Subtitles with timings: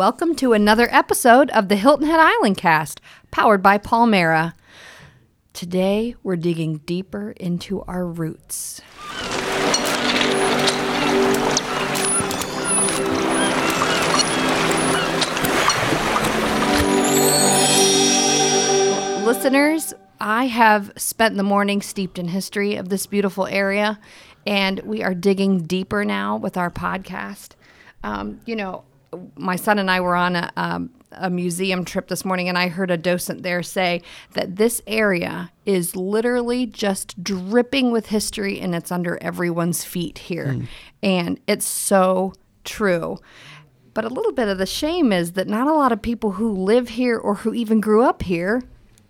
[0.00, 4.54] Welcome to another episode of the Hilton Head Island cast, powered by Palmera.
[5.52, 8.80] Today, we're digging deeper into our roots.
[19.26, 24.00] Listeners, I have spent the morning steeped in history of this beautiful area,
[24.46, 27.50] and we are digging deeper now with our podcast.
[28.02, 28.84] Um, you know,
[29.36, 32.68] my son and I were on a, um, a museum trip this morning, and I
[32.68, 34.02] heard a docent there say
[34.34, 40.56] that this area is literally just dripping with history, and it's under everyone's feet here.
[41.02, 42.34] And it's so
[42.64, 43.18] true.
[43.92, 46.52] But a little bit of the shame is that not a lot of people who
[46.52, 48.62] live here or who even grew up here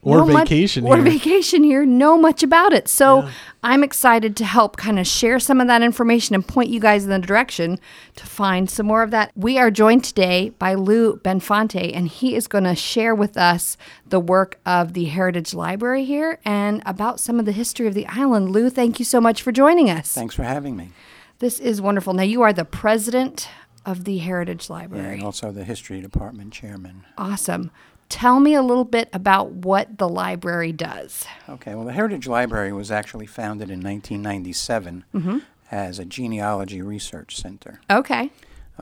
[0.03, 1.05] Or know much- vacation or here.
[1.05, 2.89] vacation here know much about it.
[2.89, 3.29] So
[3.63, 7.05] I'm excited to help kind of share some of that information and point you guys
[7.05, 7.79] in the direction
[8.17, 9.31] to find some more of that.
[9.37, 13.77] We are joined today by Lou benfante and he is going to share with us
[14.09, 18.07] the work of the Heritage Library here and about some of the history of the
[18.07, 18.51] island.
[18.53, 20.15] Lou, thank you so much for joining us.
[20.15, 20.93] Thanks for having me.
[21.41, 22.15] This is wonderful.
[22.15, 23.49] Now you are the president
[23.87, 25.15] of the Heritage Library.
[25.15, 27.05] And also the History Department Chairman.
[27.17, 27.71] Awesome.
[28.11, 31.25] Tell me a little bit about what the library does.
[31.49, 35.39] Okay, well, the Heritage Library was actually founded in 1997 Mm-hmm.
[35.71, 37.81] as a genealogy research center.
[37.89, 38.31] Okay.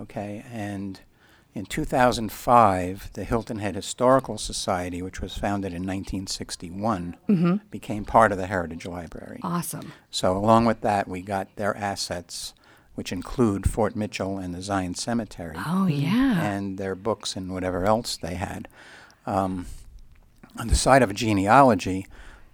[0.01, 1.01] Okay, and
[1.55, 7.57] in 2005, the Hilton Head Historical Society, which was founded in 1961, Mm-hmm.
[7.71, 9.41] became part of the Heritage Library.
[9.43, 9.93] Awesome.
[10.11, 12.55] So, along with that, we got their assets,
[12.95, 15.57] which include Fort Mitchell and the Zion Cemetery.
[15.67, 16.41] Oh, yeah.
[16.43, 18.69] and their books and whatever else they had.
[19.29, 19.67] Um,
[20.57, 22.07] on the side of genealogy,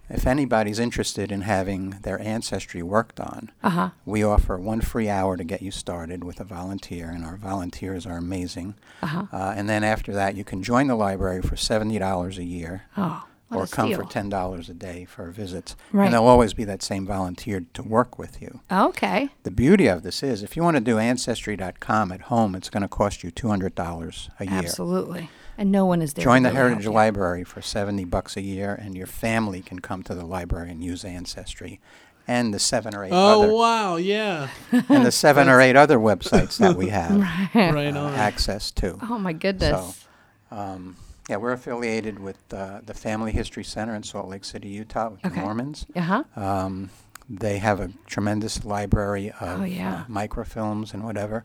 [0.09, 3.89] if anybody's interested in having their ancestry worked on, Uh huh.
[4.05, 8.05] we offer one free hour to get you started with a volunteer, and our volunteers
[8.05, 8.75] are amazing.
[9.01, 9.25] Uh-huh.
[9.33, 12.83] Uh, and then after that, you can join the library for $70 a year.
[12.95, 13.99] Oh, or come steal.
[14.01, 16.05] for ten dollars a day for visits, Right.
[16.05, 18.59] and there'll always be that same volunteer to work with you.
[18.71, 19.29] Okay.
[19.43, 22.81] The beauty of this is, if you want to do Ancestry.com at home, it's going
[22.81, 24.55] to cost you two hundred dollars a year.
[24.59, 25.29] Absolutely.
[25.57, 26.23] And no one is there.
[26.23, 26.85] Join the Heritage.
[26.87, 30.83] Library for seventy bucks a year, and your family can come to the library and
[30.83, 31.79] use Ancestry,
[32.27, 35.97] and the seven or eight Oh other wow, yeah, and the seven or eight other
[35.97, 37.19] websites that we have
[37.55, 38.13] right uh, on.
[38.15, 38.97] access to.
[39.03, 40.05] Oh my goodness.
[40.51, 40.97] Um,
[41.29, 45.25] yeah, we're affiliated with uh, the Family History Center in Salt Lake City, Utah, with
[45.25, 45.35] Okay.
[45.35, 45.85] the Mormons.
[45.95, 46.23] Uh huh.
[46.35, 46.89] Um,
[47.27, 50.01] they have a tremendous library of Oh, yeah.
[50.07, 51.43] uh, microfilms and whatever.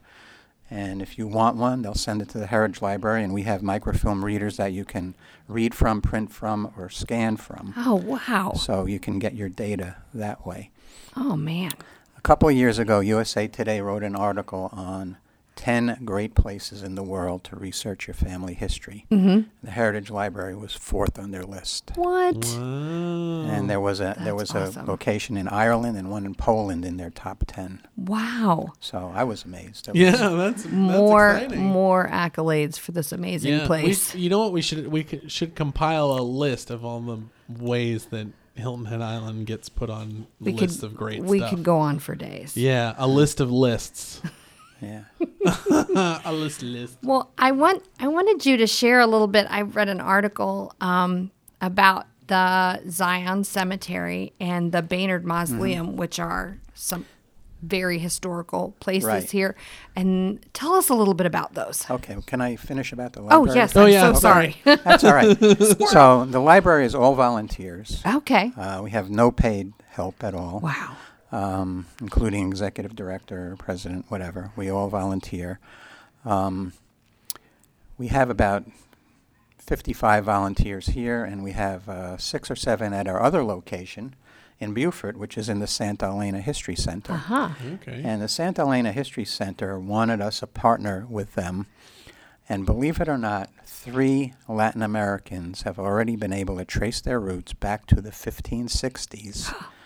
[0.71, 3.61] And if you want one, they'll send it to the Heritage Library, and we have
[3.61, 5.17] microfilm readers that you can
[5.49, 7.75] read from, print from, or scan from.
[7.77, 8.53] Oh wow.
[8.55, 10.71] So you can get your data that way.
[11.17, 11.73] Oh man.
[12.17, 15.17] A couple of years ago, USA Today wrote an article on
[15.61, 19.05] 10 great places in the world to research your family history.
[19.11, 19.41] Mm-hmm.
[19.63, 21.93] The Heritage Library was fourth on their list.
[21.97, 22.37] What?
[22.47, 23.43] Wow.
[23.43, 24.87] And there was a there was awesome.
[24.89, 27.81] a location in Ireland and one in Poland in their top 10.
[27.99, 28.73] Wow.
[28.81, 29.89] So I was amazed.
[29.89, 31.63] It yeah, was- that's, that's more exciting.
[31.63, 34.15] more accolades for this amazing yeah, we- place.
[34.15, 34.53] you know what?
[34.53, 37.19] We should we should compile a list of all the
[37.63, 41.51] ways that Hilton Head Island gets put on we lists could of great we stuff.
[41.51, 42.57] could go on for days.
[42.57, 44.23] yeah, a list of lists.
[44.81, 45.05] Yeah.
[46.25, 46.99] a list list.
[47.03, 49.47] Well, I want I wanted you to share a little bit.
[49.51, 51.31] I read an article um,
[51.61, 57.05] about the Zion Cemetery and the Baynard Mausoleum, which are some
[57.63, 59.31] very historical places Right.
[59.31, 59.55] here.
[59.95, 61.85] And tell us a little bit about those.
[61.91, 63.51] Okay, can I finish about the library?
[63.51, 64.19] Oh yes, Oh, I'm yeah, so okay.
[64.21, 64.57] sorry.
[64.85, 65.37] That's all right.
[65.91, 68.01] so the library is all volunteers.
[68.07, 68.53] okay.
[68.57, 70.61] Uh, we have no paid help at all.
[70.61, 70.97] Wow.
[71.33, 74.53] Um, including executive director, president, whatever.
[74.57, 75.59] We all volunteer.
[76.25, 76.73] Um,
[77.97, 78.65] we have about
[79.59, 84.15] 55 volunteers here, and we have uh, six or seven at our other location
[84.59, 87.13] in Beaufort, which is in the Santa Elena History Center.
[87.13, 87.49] Uh huh.
[87.75, 88.03] Okay.
[88.05, 91.67] And the Santa Elena History Center wanted us to partner with them.
[92.49, 97.21] And believe it or not, three Latin Americans have already been able to trace their
[97.21, 99.55] roots back to the 1560s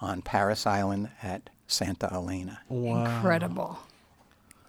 [0.00, 2.60] on Parris Island at Santa Elena.
[2.68, 3.04] wow.
[3.04, 3.78] Incredible.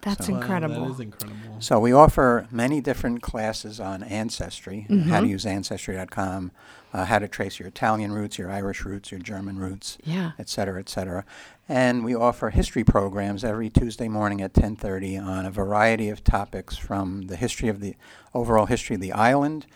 [0.02, 0.84] That's So- Wow, incredible.
[0.86, 1.56] that is incredible.
[1.60, 5.10] So we offer many different classes on ancestry, Mm-hmm.
[5.10, 6.50] how to use ancestry.com,
[6.92, 10.32] uh, how to trace your Italian roots, your Irish roots, your German roots, yeah.
[10.40, 11.24] et cetera, et cetera.
[11.68, 16.76] And we offer history programs every Tuesday morning at 10:30 on a variety of topics
[16.76, 17.94] from the history of the
[18.34, 19.66] overall history of the island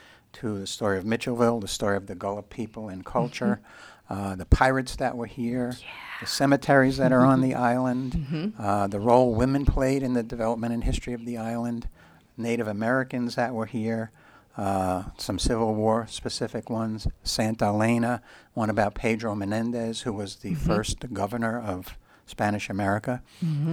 [0.41, 3.61] to the story of Mitchellville, the story of the Gullah people and culture,
[4.09, 5.75] uh, the pirates that were here,
[6.21, 10.73] the cemeteries that are on the island, uh, the role women played in the development
[10.75, 11.89] and history of the island,
[12.37, 14.11] Native Americans that were here,
[14.57, 18.23] uh, some Civil War specific ones, Santa Elena,
[18.55, 21.97] one about Pedro Menendez, who was the first governor of
[22.27, 23.23] Spanish America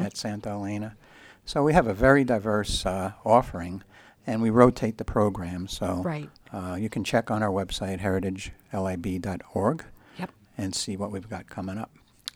[0.04, 0.96] at Santa Elena.
[1.46, 3.84] So we have a very diverse uh, offering,
[4.28, 5.68] and we rotate the program.
[5.68, 6.30] So Right.
[6.52, 9.86] uh, you can check on our website, heritagelib.org,
[10.20, 10.30] Yep.
[10.58, 11.92] and see what we've got coming up.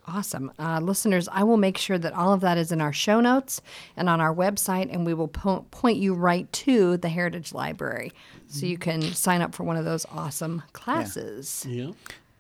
[0.10, 0.52] Awesome.
[0.58, 3.62] Uh, listeners, I will make sure that all of that is in our show notes
[3.98, 8.14] and on our website, and we will po- point you right to the Heritage Library
[8.48, 11.66] so you can sign up for one of those awesome classes.
[11.68, 11.92] Yeah.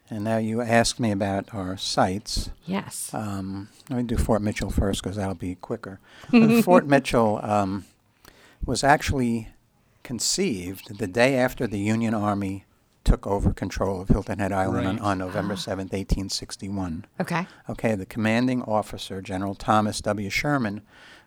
[0.09, 2.49] And now you asked me about our sites.
[2.65, 3.13] Yes.
[3.13, 5.99] Um, let me do Fort Mitchell first because that'll be quicker.
[6.63, 7.83] Fort Mitchell um,
[8.65, 9.49] was actually
[10.03, 12.65] conceived the day after the Union Army
[13.03, 15.01] took over control of Hilton Head Island on, Right.
[15.05, 17.05] on November 7th, 1861.
[17.19, 17.47] okay.
[17.69, 20.29] Okay, the commanding officer, General Thomas W.
[20.29, 20.81] Sherman,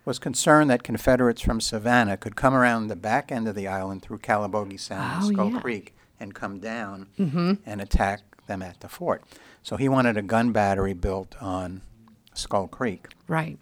[0.04, 4.02] was concerned that Confederates from Savannah could come around the back end of the island
[4.02, 5.60] through Calibogue Sound Oh, and Skull yeah.
[5.60, 9.22] Creek and come down and attack them at the fort.
[9.62, 11.82] So he wanted a gun battery built on
[12.34, 13.08] Skull Creek.
[13.28, 13.58] Right.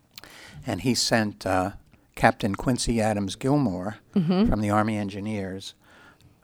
[0.66, 1.72] And he sent uh,
[2.18, 5.74] Captain Quincy Adams Gillmore from the Army Engineers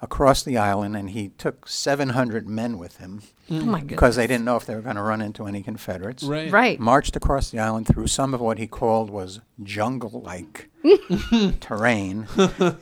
[0.00, 4.44] across the island, and he took 700 men with him Oh, my because they didn't
[4.44, 6.50] know if they were going to run into any Confederates Right.
[6.50, 6.78] Right.
[6.78, 10.68] marched across the island through some of what he called was jungle-like
[11.60, 12.26] terrain,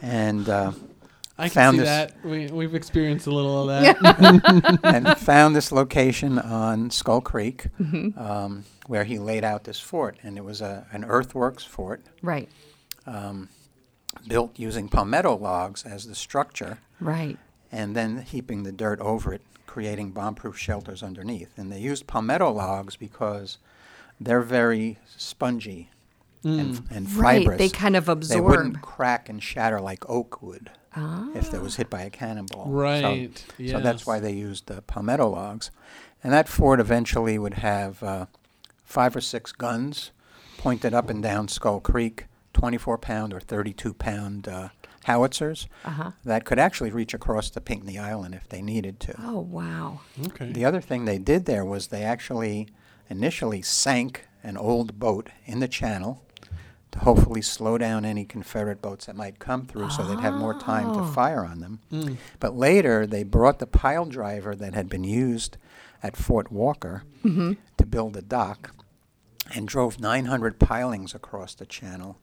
[0.02, 0.72] and uh,
[1.38, 2.24] I can Found see this- that.
[2.24, 4.80] We, we've experienced a little of that.
[4.84, 8.18] and found this location on Skull Creek, Mm-hmm.
[8.18, 12.48] um, where he laid out this fort, and it was a, an earthworks fort Right.
[13.06, 13.48] Um,
[14.28, 17.38] built using palmetto logs as the structure, Right.
[17.72, 21.56] and then heaping the dirt over it, creating bomb-proof shelters underneath.
[21.56, 23.58] And they used palmetto logs because
[24.20, 25.90] they're very spongy
[26.44, 26.90] and, mm.
[26.90, 27.56] and Right.
[27.56, 28.36] They kind of absorb.
[28.36, 30.70] they wouldn't crack and shatter like oak would
[31.34, 31.78] if it was ah.
[31.78, 32.66] hit by a cannonball.
[32.66, 35.70] So- Right, So, that's why they used the palmetto logs.
[36.22, 38.26] And that fort eventually would have uh,
[38.84, 40.10] five or six guns
[40.58, 44.68] pointed up and down Skull Creek, 24 pound or 32 pound uh,
[45.06, 46.12] howitzers Uh-huh.
[46.24, 49.14] that could actually reach across the Pinckney Island if they needed to.
[49.20, 50.00] Oh, wow.
[50.26, 50.52] Okay.
[50.52, 52.68] The other thing they did there was they actually
[53.10, 56.22] initially sank an old boat in the channel
[56.92, 60.52] to hopefully slow down any Confederate boats that might come through so they'd have more
[60.58, 61.06] time to Oh.
[61.06, 61.80] fire on them.
[61.90, 62.16] Mm.
[62.38, 65.56] But later they brought the pile driver that had been used
[66.02, 67.52] at Fort Walker Mm-hmm.
[67.78, 68.74] to build a dock
[69.54, 72.18] and drove 900 pilings across the channel.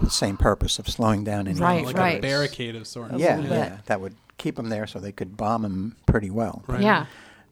[0.00, 2.18] The same purpose of slowing down any Right, like right.
[2.18, 3.14] a barricade of sorts.
[3.16, 6.64] Yeah, little yeah, that would keep them there so they could bomb them pretty well.
[6.66, 6.80] Right.
[6.80, 7.06] Yeah.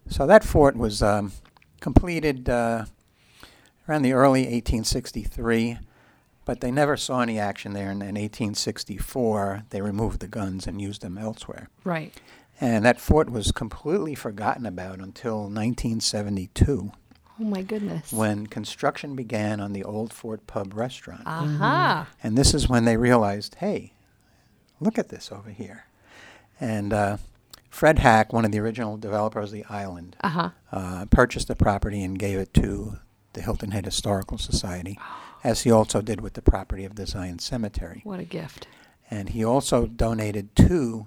[0.08, 1.32] So that fort was um,
[1.81, 2.87] completed uh,
[3.88, 5.79] around the early 1863,
[6.46, 7.90] but they never saw any action there.
[7.90, 11.69] And in 1864, they removed the guns and used them elsewhere.
[11.84, 12.14] Right.
[12.61, 16.91] And that fort was completely forgotten about until 1972,
[17.40, 18.12] Oh, my goodness.
[18.12, 21.23] when construction began on the old Fort Pub restaurant.
[21.26, 22.08] Aha.
[22.23, 23.93] And this is when they realized, hey,
[24.81, 25.85] look at this over here.
[26.61, 27.17] And uh,
[27.70, 30.50] Fred Hack, one of the original developers of the island, Uh-huh.
[30.73, 32.99] uh, purchased the property and gave it to
[33.35, 34.99] the Hilton Head Historical Society,
[35.44, 38.00] as he also did with the property of the Zion Cemetery.
[38.02, 38.67] What a gift.
[39.11, 41.06] And he also donated two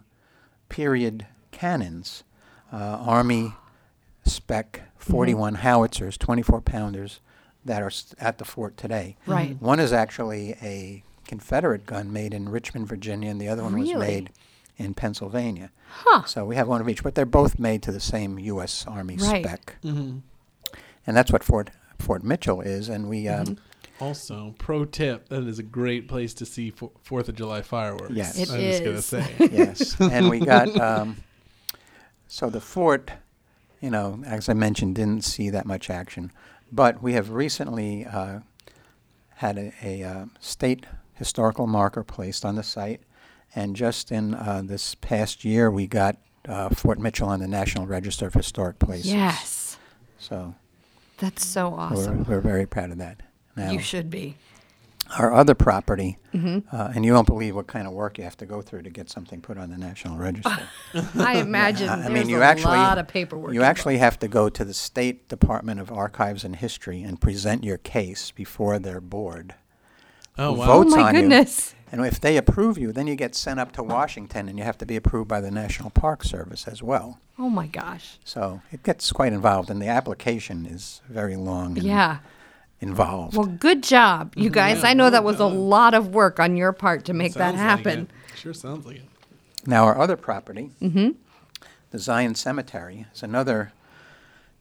[0.69, 2.23] period cannons,
[2.71, 3.53] uh, Army
[4.23, 7.19] spec 41 howitzers, 24 pounders,
[7.65, 9.17] that are s- at the fort today.
[9.25, 9.59] Right.
[9.61, 13.89] One is actually a Confederate gun made in Richmond, Virginia, and the other one was
[13.93, 14.07] Really?
[14.07, 14.29] made
[14.77, 15.69] in Pennsylvania.
[15.89, 16.23] Huh.
[16.25, 18.85] So we have one of each, but they're both made to the same U.S.
[18.87, 19.43] Army Right.
[19.45, 20.17] spec, hmm
[21.07, 22.87] and that's what Fort Fort Mitchell is.
[22.89, 24.03] And we, um, Mm-hmm.
[24.03, 28.13] Also, pro tip: that is a great place to see Fo- Fourth of July fireworks.
[28.15, 28.35] Yes.
[28.39, 29.05] It I'm just gonna is.
[29.05, 29.49] say.
[29.51, 31.17] yes, and we got um,
[32.27, 33.11] so the fort,
[33.81, 36.31] you know, as I mentioned, didn't see that much action,
[36.71, 38.39] but we have recently uh,
[39.35, 40.85] had a, a uh, state
[41.15, 43.01] historical marker placed on the site,
[43.55, 47.85] and just in uh, this past year, we got uh, Fort Mitchell on the National
[47.85, 49.11] Register of Historic Places.
[49.11, 49.77] Yes.
[50.19, 50.55] So
[51.17, 52.23] That's so we're, awesome.
[52.25, 53.21] we're very proud of that.
[53.55, 54.37] Now, You should be.
[55.17, 56.73] Our other property, Mm-hmm.
[56.75, 58.89] uh, and you won't believe what kind of work you have to go through to
[58.89, 60.61] get something put on the National Register.
[61.15, 63.53] I imagine I- I there's mean, you a actually lot of paperwork.
[63.53, 67.63] You actually have to go to the State Department of Archives and History and present
[67.63, 69.55] your case before their board.
[70.37, 70.67] Oh Who wow!
[70.69, 71.21] Oh my on you.
[71.21, 71.75] goodness.
[71.91, 74.77] And if they approve you, then you get sent up to Washington and you have
[74.77, 77.19] to be approved by the National Park Service as well.
[77.37, 78.17] Oh my gosh.
[78.23, 81.77] So it gets quite involved, and the application is very long.
[81.77, 82.19] And, Yeah.
[82.81, 83.37] Involved.
[83.37, 84.83] Well, good job, you guys.
[84.83, 87.57] I know that was a lot of work on your part to make that Sounds
[87.57, 87.99] like happen.
[88.33, 88.37] it.
[88.37, 89.05] Sure sounds like it.
[89.65, 91.09] Now, our other property, Mm-hmm.
[91.91, 93.71] the Zion Cemetery, is another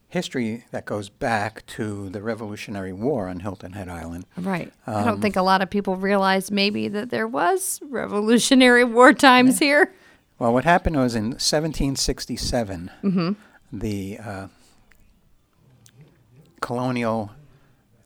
[0.08, 4.26] history that goes back to the Revolutionary War on Hilton Head Island.
[4.36, 4.72] Right.
[4.86, 9.12] I Um, don't think a lot of people realize maybe that there was Revolutionary War
[9.12, 9.94] times here.
[10.38, 13.32] Well, what happened was in 1767, Mm-hmm.
[13.72, 14.46] the uh,
[16.60, 17.30] colonial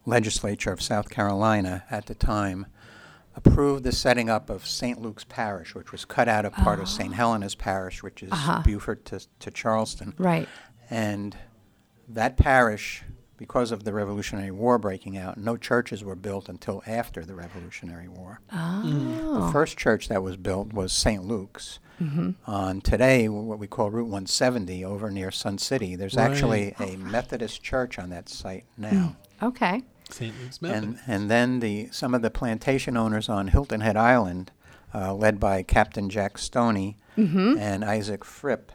[0.07, 2.67] legislature of South Carolina at the time
[3.37, 5.01] approved the setting up of St.
[5.01, 7.15] Luke's Parish, which was cut out of part of St.
[7.15, 8.31] Helena's Parish, which is.
[8.31, 8.63] Uh-huh.
[8.65, 10.15] Beaufort to, to Charleston.
[10.19, 10.49] Right.
[10.91, 11.37] And
[12.09, 13.03] that parish,
[13.37, 18.09] because of the Revolutionary War breaking out, no churches were built until after the Revolutionary
[18.09, 18.41] War.
[18.53, 19.47] Oh.
[19.47, 21.25] The first church that was built was St.
[21.25, 21.81] Luke's.
[22.01, 22.31] Mm-hmm.
[22.51, 27.63] On today, what we call Route 170 over near Sun City, there's actually a Methodist
[27.63, 29.17] church on that site now.
[29.41, 29.83] Okay.
[30.11, 30.35] St.
[30.43, 34.53] Luke's And, and then the, some of the plantation owners on Hilton Head Island,
[34.95, 37.59] uh, led by Captain Jack Stoney Mm-hmm.
[37.61, 38.73] and Isaac Fripp,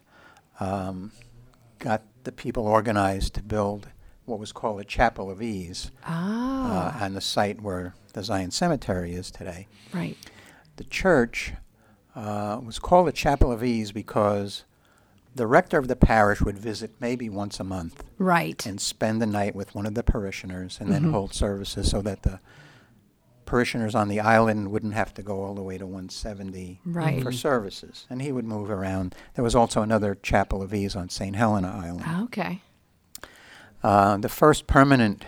[0.62, 1.12] um,
[1.80, 3.90] got the people organized to build
[4.26, 7.02] what was called a Chapel of Ease Ah.
[7.02, 9.68] uh, on the site where the Zion Cemetery is today.
[9.94, 10.16] right.
[10.78, 11.52] The church
[12.16, 14.64] uh, was called a Chapel of Ease because
[15.36, 18.66] the rector of the parish would visit maybe once a month Right.
[18.66, 21.12] and spend the night with one of the parishioners and then Mhm.
[21.12, 22.40] hold services so that the
[23.46, 27.24] parishioners on the island wouldn't have to go all the way to 170 Right.
[27.24, 28.06] for services.
[28.10, 29.16] And he would move around.
[29.36, 31.36] There was also another Chapel of Ease on St.
[31.36, 32.24] Helena Island.
[32.26, 32.62] Okay.
[33.84, 35.26] Uh, the first permanent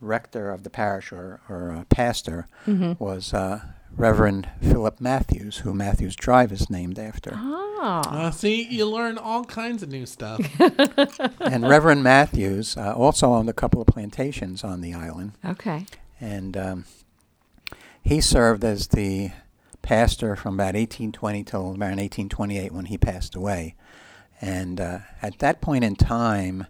[0.00, 3.02] rector of the parish or, or uh, pastor Mm-hmm.
[3.02, 3.60] was uh,
[3.96, 7.32] Reverend Philip Matthews, who Matthews Drive is named after.
[7.34, 8.26] Ah.
[8.26, 10.40] Uh, see, you learn all kinds of new stuff.
[11.40, 15.32] and Reverend Matthews uh, also owned a couple of plantations on the island.
[15.44, 15.86] Okay.
[16.20, 16.84] and um,
[18.02, 19.30] he served as the
[19.82, 23.74] pastor from about 1820 till around 1828 when he passed away.
[24.40, 26.66] And uh, at that point in time,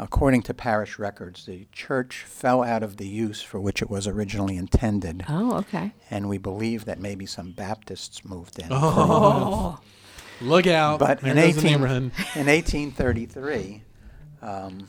[0.00, 4.06] according to parish records, the church fell out of the use for which it was
[4.06, 5.24] originally intended.
[5.28, 5.92] Oh, okay.
[6.10, 8.68] And we believe that maybe some Baptists moved in.
[8.70, 9.78] Oh,
[10.40, 10.98] look out!
[10.98, 13.82] But there in 18, in 1833,
[14.40, 14.86] um,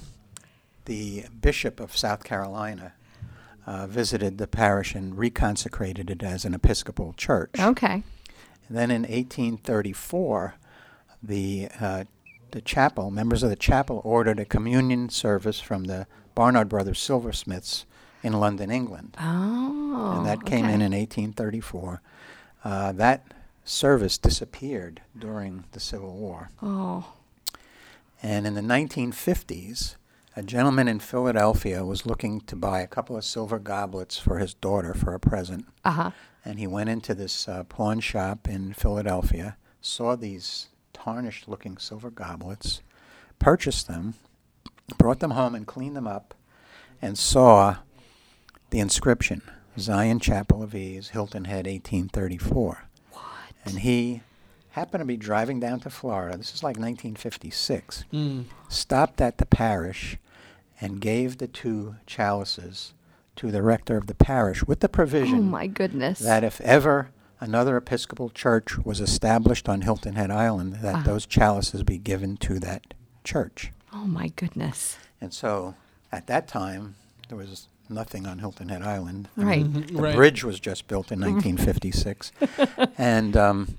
[0.85, 2.93] the Bishop of South Carolina
[3.67, 7.59] uh, visited the parish and reconsecrated it as an Episcopal church.
[7.59, 8.03] Okay.
[8.67, 10.55] And then in 1834,
[11.21, 12.05] the uh,
[12.51, 17.85] the chapel, members of the chapel, ordered a communion service from the Barnard Brothers silversmiths
[18.23, 20.13] in London, England, Oh.
[20.17, 20.73] and that came okay.
[20.73, 22.01] in in 1834.
[22.63, 26.49] Uh, that service disappeared during the Civil War.
[26.61, 27.13] Oh.
[28.21, 29.95] And in the 1950s,
[30.35, 34.53] a gentleman in Philadelphia was looking to buy a couple of silver goblets for his
[34.53, 35.65] daughter for a present.
[35.83, 36.11] Uh huh.
[36.45, 42.09] And he went into this uh, pawn shop in Philadelphia, saw these tarnished looking silver
[42.09, 42.81] goblets,
[43.39, 44.13] purchased them,
[44.97, 46.33] brought them home and cleaned them up,
[47.01, 47.77] and saw
[48.69, 49.41] the inscription
[49.79, 52.83] Zion Chapel of Ease, Hilton Head, 1834.
[53.11, 53.21] What?
[53.65, 54.21] And he
[54.71, 56.37] happened to be driving down to Florida.
[56.37, 58.45] This is like 1956 Mm.
[58.69, 60.17] stopped at the parish
[60.79, 62.93] and gave the two chalices
[63.37, 66.19] to the rector of the parish with the provision Oh my goodness.
[66.19, 67.09] that if ever
[67.41, 71.03] another Episcopal church was established on Hilton Head Island, that Uh-huh.
[71.03, 72.93] those chalices be given to that
[73.25, 73.71] church.
[73.93, 74.97] oh my goodness.
[75.19, 75.75] And so
[76.13, 76.95] at that time,
[77.27, 79.27] there was nothing on Hilton Head Island.
[79.37, 79.61] I Right.
[79.67, 80.15] mean, Mhm, the right.
[80.15, 82.31] bridge was just built in 1956.
[82.97, 83.75] and um,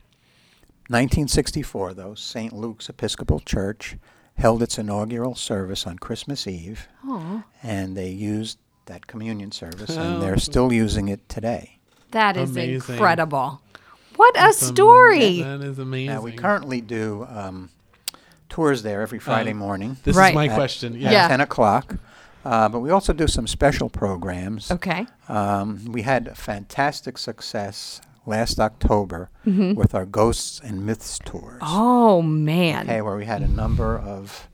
[0.89, 2.53] 1964, though, St.
[2.53, 3.97] Luke's Episcopal Church
[4.37, 10.01] held its inaugural service on Christmas Eve, Oh, and they used that communion service, Oh.
[10.01, 11.79] and they're still using it today.
[12.13, 12.95] That is Amazing.
[12.95, 13.61] incredible.
[14.17, 15.43] What a That's am- story.
[15.43, 16.15] that is amazing.
[16.15, 17.71] Now, we currently do um,
[18.49, 20.31] tours there every Friday Um, morning This Right.
[20.31, 20.95] is my At- question.
[20.95, 21.11] at Yeah.
[21.13, 21.29] Yeah.
[21.29, 21.97] 10 o'clock.
[22.45, 24.71] Uh, but we also do some special programs.
[24.71, 25.07] okay.
[25.29, 29.75] Um, we had fantastic success last October Mhm.
[29.77, 31.61] with our Ghosts and Myths tours.
[31.63, 32.85] Oh man.
[32.89, 34.49] Okay, where we had a number of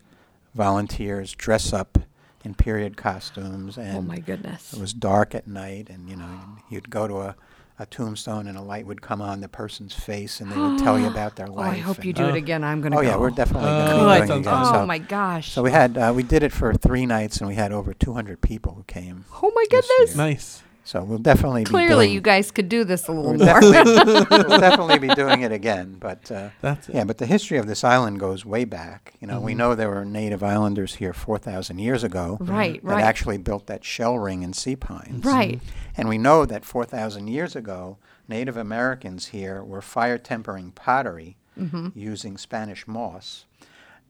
[0.55, 1.99] volunteers dress up
[2.45, 4.73] in period costumes, and oh my goodness.
[4.73, 7.37] it was dark at night, and you know you'd go to a,
[7.79, 10.99] a tombstone, and a light would come on the person's face, and they would tell
[10.99, 11.69] you about their life.
[11.69, 11.71] Oh.
[11.71, 12.35] I hope you and- do it Oh.
[12.35, 12.65] again.
[12.65, 13.09] I'm gonna Oh go.
[13.09, 14.55] yeah, we're definitely Oh, going to that be doing it sounds again.
[14.55, 14.77] awesome.
[14.83, 15.53] Oh my gosh.
[15.53, 18.41] so we had uh, we did it for three nights, and we had over 200
[18.41, 19.25] people who came.
[19.43, 20.17] oh my this goodness.
[20.17, 20.63] Nice.
[20.89, 23.61] So we'll definitely be Clearly, doing, you guys could do this a little we'll more.
[23.61, 25.99] definitely, we'll definitely be doing it again.
[26.01, 26.95] But uh, That's it.
[26.95, 29.13] yeah, but the history of this island goes way back.
[29.21, 29.59] You know, we Mm-hmm.
[29.59, 33.05] know there were native islanders here 4,000 years ago Right, that right.
[33.05, 35.27] actually built that shell ring in sea pines.
[35.27, 35.61] right.
[35.95, 41.89] And we know that 4,000 years ago, Native Americans here were fire tempering pottery Mm-hmm.
[41.99, 43.45] using Spanish moss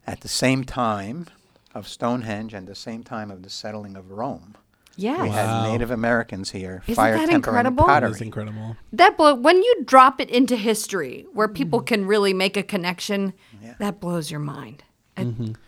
[0.07, 1.27] at the same time
[1.75, 4.55] of Stonehenge and the same time of the settling of Rome.
[4.99, 5.23] Yes.
[5.23, 5.35] We Wow.
[5.63, 7.87] had Native Americans here Isn't fire that tempering incredible?
[7.87, 8.11] That pottery.
[8.11, 8.77] is incredible.
[8.93, 11.55] That blow when you drop it into history where mm-hmm.
[11.55, 13.75] people can really make a connection, Yeah.
[13.79, 14.83] that blows your mind.
[15.17, 15.43] Mm-hmm.
[15.45, 15.59] And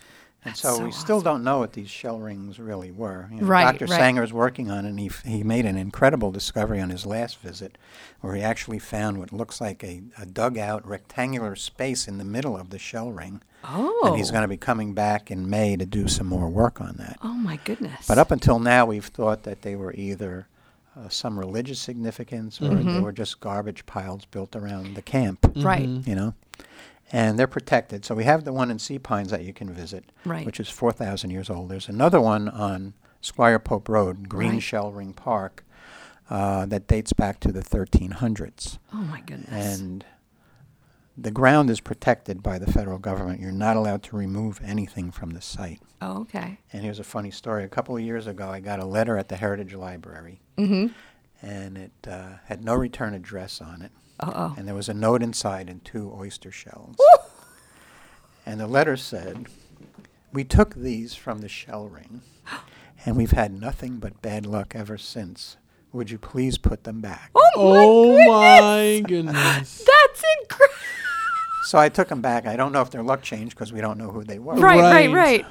[0.42, 3.28] And so, so we still don't know what these shell rings really were.
[3.30, 3.86] You know, Right, Dr.
[3.92, 4.18] right.
[4.24, 7.38] is working on it, and he, f- he made an incredible discovery on his last
[7.38, 7.78] visit
[8.22, 12.56] where he actually found what looks like a, a dugout rectangular space in the middle
[12.56, 13.42] of the shell ring.
[13.64, 14.00] Oh.
[14.06, 16.96] And he's going to be coming back in May to do some more work on
[16.98, 17.18] that.
[17.22, 18.06] Oh my goodness.
[18.08, 20.46] But up until now, we've thought that they were either
[20.98, 22.94] uh, some religious significance or Mm-hmm.
[22.94, 25.86] they were just garbage piles built around the camp right.
[25.88, 26.34] you know.
[27.12, 28.04] And they're protected.
[28.04, 30.46] So we have the one in Sea Pines that you can visit, Right.
[30.46, 31.68] which is 4,000 years old.
[31.68, 34.62] There's another one on Squire Pope Road, Green Right.
[34.62, 35.64] Shell Ring Park,
[36.30, 38.78] uh, that dates back to the 1300s.
[38.94, 39.80] Oh my goodness.
[39.80, 40.04] And
[41.16, 43.40] the ground is protected by the federal government.
[43.40, 45.80] You're not allowed to remove anything from the site.
[46.00, 46.58] oh, okay.
[46.72, 47.64] And here's a funny story.
[47.64, 50.86] A couple of years ago, I got a letter at the Heritage Library, Mm-hmm.
[51.46, 53.92] and it uh, had no return address on it.
[54.18, 54.54] Uh oh.
[54.58, 56.96] And there was a note inside and two oyster shells.
[58.46, 59.46] and the letter said,
[60.32, 62.22] We took these from the shell ring,
[63.04, 65.56] and we've had nothing but bad luck ever since.
[65.92, 67.30] Would you please put them back?
[67.34, 69.34] Oh my goodness.
[69.34, 69.90] That's incredible.
[71.64, 72.46] So I took them back.
[72.46, 74.54] I don't know if their luck changed because we don't know who they were.
[74.54, 75.44] Right, right, Right.
[75.44, 75.46] right.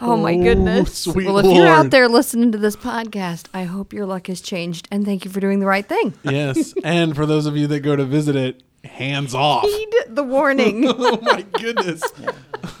[0.00, 0.94] Oh my Oh, goodness.
[0.98, 4.40] sweet well, if you're out there listening to this podcast, I hope your luck has
[4.40, 6.14] changed and thank you for doing the right thing.
[6.22, 6.72] yes.
[6.84, 9.64] And for those of you that go to visit it, hands off.
[9.64, 10.84] Heed the warning.
[10.88, 12.02] oh my goodness.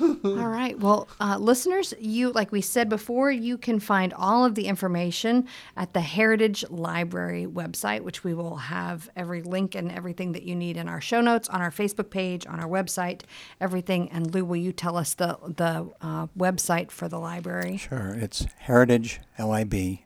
[0.00, 0.78] All right.
[0.78, 5.46] Well, uh, listeners, you, like we said before, you can find all of the information
[5.76, 10.54] at the Heritage Library website, which we will have every link and everything that you
[10.54, 13.22] need in our show notes, on our Facebook page, on our website,
[13.60, 14.10] everything.
[14.10, 17.76] And Lou, will you tell us the, the uh, website for the library?
[17.76, 18.14] Sure.
[18.14, 19.98] It's heritagelib.org.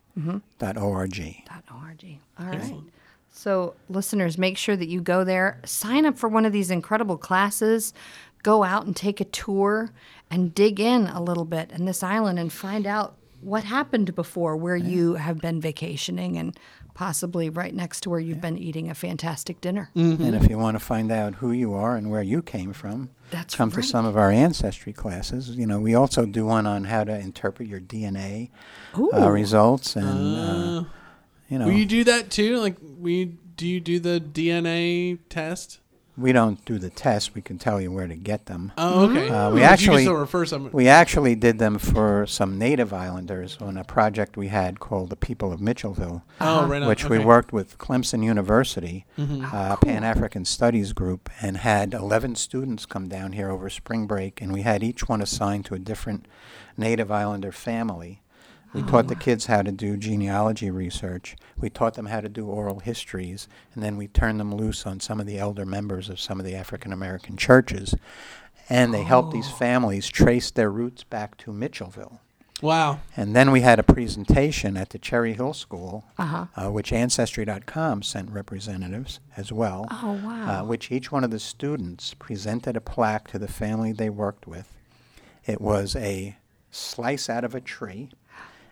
[1.71, 2.19] .org.
[2.39, 2.73] All right.
[3.39, 7.15] So, listeners, make sure that you go there, sign up for one of these incredible
[7.15, 7.93] classes,
[8.43, 9.93] go out and take a tour
[10.29, 14.57] and dig in a little bit in this island and find out what happened before
[14.57, 16.59] where you have been vacationing and
[16.93, 19.89] possibly right next to where you've been eating a fantastic dinner.
[19.95, 23.09] And if you want to find out who you are and where you came from,
[23.31, 23.85] That's come to right.
[23.85, 25.51] some of our ancestry classes.
[25.51, 28.49] You know, we also do one on how to interpret your DNA
[28.97, 30.83] uh, results, and uh, Uh,
[31.49, 32.57] you know, will you do that too?
[32.57, 35.79] Like, we do you do the DNA test?
[36.17, 37.33] we don't do the test.
[37.33, 38.73] We can tell you where to get them.
[38.77, 39.29] Oh, okay.
[39.29, 40.69] Uh, we But actually- can still refer some.
[40.73, 45.15] We actually did them for some Native Islanders on a project we had called the
[45.15, 46.89] People of Mitchellville, oh, right on.
[46.89, 49.45] which we worked with Clemson University, Mhm.
[49.53, 49.89] uh, cool.
[49.89, 54.51] Pan African Studies Group, and had 11 students come down here over spring break, and
[54.51, 56.25] we had each one assigned to a different
[56.77, 58.19] Native Islander family.
[58.73, 61.35] We taught the kids how to do genealogy research.
[61.57, 64.99] We taught them how to do oral histories, and then we turned them loose on
[64.99, 67.95] some of the elder members of some of the African American churches.
[68.69, 72.19] And they helped these families trace their roots back to Mitchellville.
[72.61, 72.99] Wow.
[73.17, 76.45] And then we had a presentation at the Cherry Hill School, Uh-huh.
[76.55, 80.61] uh, which Ancestry.com sent representatives as well, Oh, wow.
[80.61, 84.45] uh, which each one of the students presented a plaque to the family they worked
[84.45, 84.75] with.
[85.45, 86.35] It was a
[86.69, 88.09] slice out of a tree,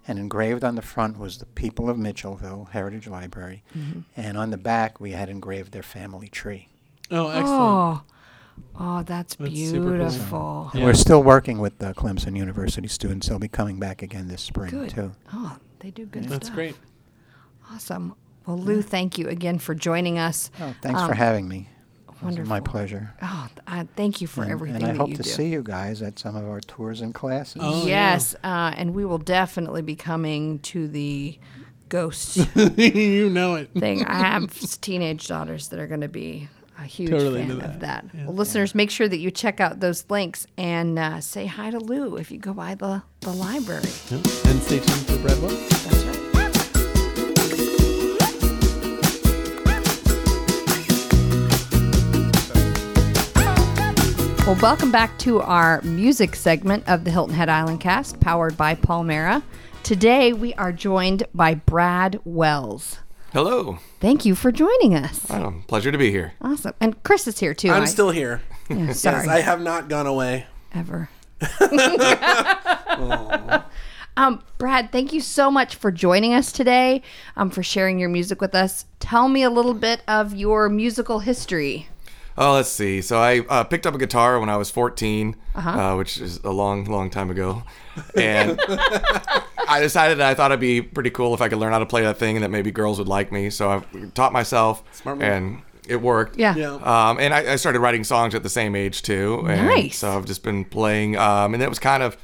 [0.07, 3.99] and engraved on the front was the People of Mitchellville Heritage Library, Mm-hmm.
[4.15, 6.69] and on the back we had engraved their family tree.
[7.11, 7.49] Oh, excellent.
[7.49, 8.01] oh.
[8.79, 9.97] oh, that's, That's super cool.
[9.97, 10.69] beautiful.
[10.73, 10.85] And Yeah.
[10.87, 13.27] we're still working with the Clemson University students.
[13.27, 14.89] They'll be coming back again this spring Good.
[14.91, 15.11] too.
[15.33, 16.55] Oh, they do good That's stuff.
[16.55, 16.75] great.
[17.71, 18.15] Awesome.
[18.45, 20.49] Well, Lou, thank you again for joining us.
[20.61, 21.69] Oh, thanks Um, for having me.
[22.21, 22.49] It was wonderful.
[22.49, 23.13] my pleasure.
[23.21, 25.30] Oh, th- I thank you for and, everything and I that hope you to do.
[25.30, 27.62] see you guys at some of our tours and classes.
[27.63, 28.13] Oh, yeah.
[28.13, 31.38] yes, uh, and we will definitely be coming to the
[31.89, 32.36] ghost
[32.77, 33.69] you know it.
[33.77, 34.03] thing.
[34.06, 34.51] I have
[34.82, 36.49] teenage daughters that are going to be
[36.80, 38.12] a huge Totally fan into of that.
[38.12, 38.25] that.
[38.25, 41.80] Well, listeners, make sure that you check out those links and uh, say hi to
[41.80, 43.89] Lou if you go by the, the library.
[44.12, 44.17] Yeah.
[44.17, 46.06] And stay tuned for Breadbook.
[54.47, 58.75] Well, welcome back to our music segment of the Hilton Head Island cast, powered by
[58.75, 59.43] Palmera.
[59.83, 62.99] Today we are joined by Brad Wells.
[63.33, 63.79] Hello.
[63.99, 65.29] Thank you for joining us.
[65.29, 66.31] Oh, pleasure to be here.
[66.41, 66.73] Awesome.
[66.79, 67.71] And Chris is here too.
[67.71, 68.41] I'm I- still here.
[68.69, 69.27] yeah, Yes, sorry.
[69.27, 70.45] I have not gone away.
[70.73, 71.10] ever.
[74.15, 77.01] um, Brad, thank you so much for joining us today,
[77.36, 78.86] um, for sharing your music with us.
[79.01, 81.89] Tell me a little bit of your musical history.
[82.38, 83.02] Oh, let's see.
[83.02, 85.69] So I uh, picked up a guitar when I was 14, Uh-huh.
[85.69, 87.63] uh, which is a long, long time ago.
[88.15, 88.60] And
[89.67, 91.86] I decided that I thought it'd be pretty cool if I could learn how to
[91.86, 93.50] play that thing and that maybe girls would like me.
[93.50, 95.28] So I taught myself Smart move.
[95.28, 96.38] and it worked.
[96.38, 96.56] Yeah.
[96.56, 96.73] Yeah.
[96.76, 99.45] Um, and I, I started writing songs at the same age too.
[99.50, 99.97] And Nice.
[99.97, 101.17] So I've just been playing.
[101.17, 102.17] Um, and it was kind of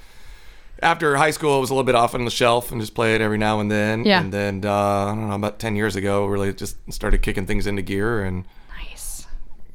[0.81, 3.15] after high school, it was a little bit off on the shelf and just play
[3.15, 4.03] it every now and then.
[4.03, 4.21] Yeah.
[4.21, 7.65] And then uh, I don't know about ten years ago, really just started kicking things
[7.65, 8.45] into gear and
[8.77, 9.02] Nice.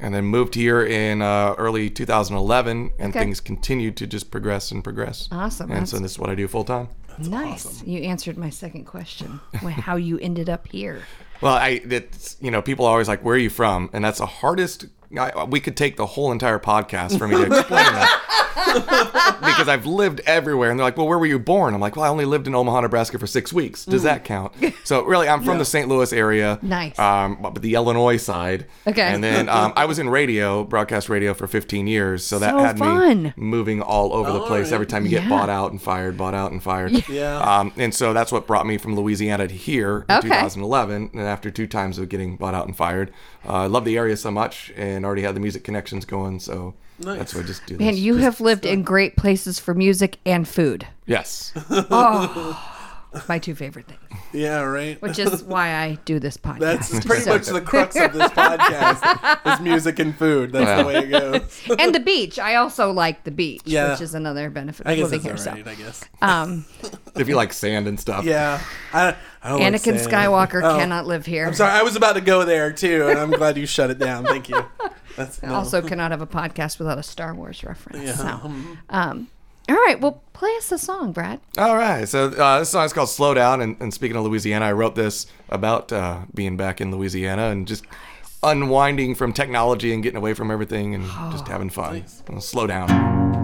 [0.00, 3.18] And then moved here in uh, early 2011, and Okay.
[3.24, 5.28] things continued to just progress and progress.
[5.32, 5.70] Awesome.
[5.72, 6.88] And so this is what I do full time.
[7.18, 7.82] nice.
[7.84, 9.40] You answered my second question.
[9.54, 11.02] How you ended up here.
[11.40, 14.18] Well, I it's you know people are always like, "Where are you from?" And that's
[14.18, 14.86] the hardest.
[15.16, 18.47] I, we could take the whole entire podcast for me to explain that
[19.40, 22.04] because I've lived everywhere, and they're like, "Well, where were you born?" I'm like, "Well,
[22.04, 23.84] I only lived in Omaha, Nebraska for six weeks.
[23.84, 24.52] Does that count?"
[24.84, 25.88] So really, I'm from the St.
[25.88, 26.98] Louis area, Nice.
[26.98, 28.66] um, but the Illinois side.
[28.86, 29.02] Okay.
[29.02, 32.58] And then um, I was in radio, broadcast radio for 15 years, so that So
[32.58, 33.22] had fun.
[33.24, 34.66] me moving all over the All place.
[34.66, 34.72] right.
[34.74, 35.28] Every time you get Yeah.
[35.28, 37.08] bought out and fired, bought out and fired.
[37.08, 37.38] Yeah.
[37.38, 40.28] Um, and so that's what brought me from Louisiana to here in Okay.
[40.28, 41.10] 2011.
[41.12, 43.10] And after two times of getting bought out and fired,
[43.48, 46.38] uh, I love the area so much and already had the music connections going.
[46.40, 47.76] So that's what I just do.
[47.78, 48.00] Man, this.
[48.00, 50.86] you Just- have lived in great places for music and food.
[51.06, 51.52] yes.
[51.70, 52.74] oh.
[53.26, 55.00] My two favorite things, Yeah, right.
[55.00, 56.58] which is why I do this podcast.
[56.58, 60.52] That's pretty So- much the crux of this podcast is music and food.
[60.52, 60.82] That's Yeah.
[60.82, 61.62] the way it goes.
[61.78, 62.38] and the beach.
[62.38, 63.92] I also like the beach, Yeah.
[63.92, 65.54] which is another benefit I of guess living that's here.
[65.64, 65.70] so.
[65.70, 66.04] I guess.
[66.20, 66.66] Um,
[67.16, 68.26] if you like sand and stuff.
[68.26, 68.60] Yeah.
[68.92, 70.12] I, I don't Anakin sand.
[70.12, 71.46] Skywalker Oh, cannot live here.
[71.46, 71.72] I'm sorry.
[71.72, 74.26] I was about to go there too, and I'm glad you shut it down.
[74.26, 74.62] Thank you.
[75.18, 75.54] That's no.
[75.54, 78.06] Also, cannot have a podcast without a Star Wars reference.
[78.06, 78.12] Yeah.
[78.14, 78.52] So,
[78.90, 79.28] um,
[79.68, 80.00] all right.
[80.00, 81.40] Well, play us a song, Brad.
[81.58, 82.08] All right.
[82.08, 83.60] So uh, this song is called Slow Down.
[83.60, 87.68] And, and speaking of Louisiana, I wrote this about uh, being back in Louisiana and
[87.68, 87.84] just
[88.42, 92.06] unwinding from technology and getting away from everything and just having fun.
[92.40, 93.37] Slow down.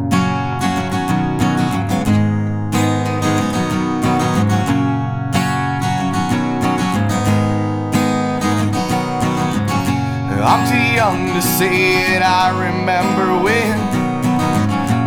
[10.46, 13.78] I'm too young to say it, I remember when.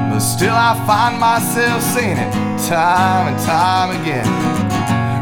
[0.09, 2.33] But still, I find myself saying it
[2.67, 4.25] time and time again.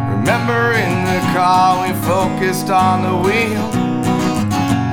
[0.10, 3.67] Remember in the car, we focused on the wheel.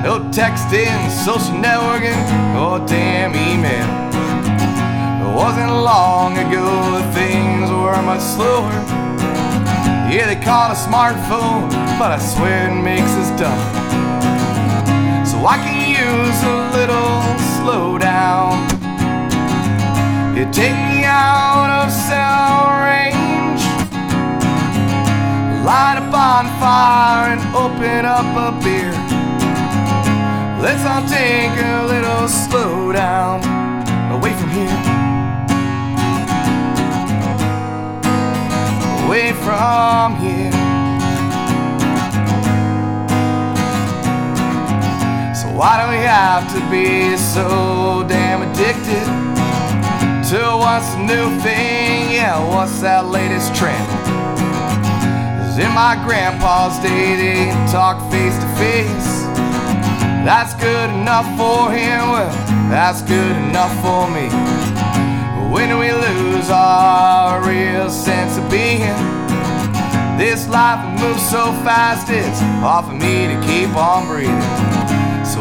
[0.03, 2.19] No texting, social networking,
[2.59, 3.87] or damn email.
[5.23, 8.73] It wasn't long ago that things were much slower.
[10.11, 14.02] Yeah, they call it a smartphone, but I swear it makes us dumb.
[15.45, 17.19] I can use a little
[17.59, 18.63] slowdown.
[20.37, 23.61] You take me out of cell range.
[25.65, 28.93] Light a bonfire and open up a beer.
[30.63, 33.42] Let's all take a little slowdown
[45.63, 49.05] why do we have to be so damn addicted
[50.27, 52.11] to what's the new thing?
[52.11, 53.87] Yeah, what's that latest trend?
[55.39, 59.11] 'Cause in my grandpa's day, they talk face to face.
[60.25, 62.35] That's good enough for him, well,
[62.69, 64.27] that's good enough for me.
[65.35, 68.99] But when we lose our real sense of being?
[70.17, 74.72] This life moves so fast, it's hard for me to keep on breathing.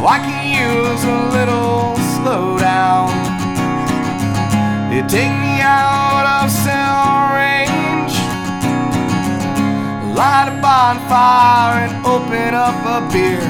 [0.04, 3.06] I can use a little slowdown.
[4.92, 8.14] You take me out of cell range.
[10.16, 13.46] Light a bonfire and open up a beer.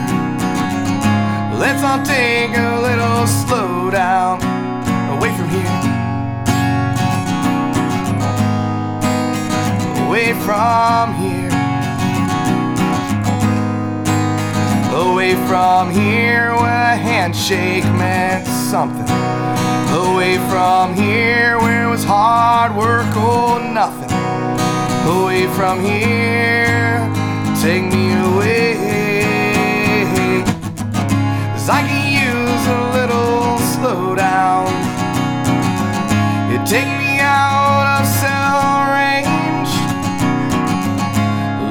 [1.58, 4.42] Let's all take a little slowdown
[5.16, 5.72] away from here.
[10.06, 11.32] Away from here.
[15.33, 19.09] Away from here where a handshake meant something.
[19.90, 24.12] Away from here where it was hard work or nothing.
[25.09, 27.01] Away from here,
[27.62, 28.77] take me away.
[31.55, 34.68] Cause I can use a little slowdown.
[36.53, 39.73] You take me out of cell range,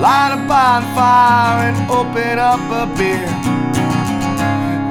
[0.02, 3.31] light a bonfire and open up a beer.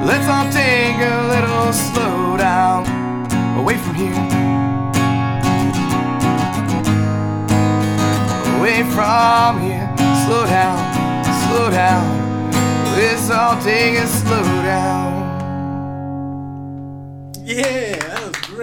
[0.03, 2.87] Let's all take a little slow down
[3.55, 4.15] away from here.
[8.57, 9.87] Away from here,
[10.25, 10.79] slow down,
[11.43, 12.51] slow down.
[12.97, 15.11] Let's all take a slow down.
[17.43, 18.00] Yeah,